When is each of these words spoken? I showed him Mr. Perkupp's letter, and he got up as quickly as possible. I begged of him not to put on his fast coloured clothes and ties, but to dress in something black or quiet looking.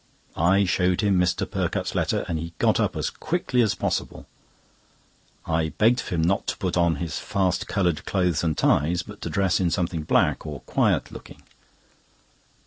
I 0.35 0.65
showed 0.65 1.01
him 1.01 1.19
Mr. 1.19 1.47
Perkupp's 1.47 1.93
letter, 1.93 2.25
and 2.27 2.39
he 2.39 2.53
got 2.57 2.79
up 2.79 2.95
as 2.97 3.11
quickly 3.11 3.61
as 3.61 3.75
possible. 3.75 4.25
I 5.45 5.69
begged 5.77 5.99
of 5.99 6.07
him 6.07 6.23
not 6.23 6.47
to 6.47 6.57
put 6.57 6.75
on 6.75 6.95
his 6.95 7.19
fast 7.19 7.67
coloured 7.67 8.03
clothes 8.07 8.43
and 8.43 8.57
ties, 8.57 9.03
but 9.03 9.21
to 9.21 9.29
dress 9.29 9.59
in 9.59 9.69
something 9.69 10.01
black 10.01 10.43
or 10.43 10.61
quiet 10.61 11.11
looking. 11.11 11.43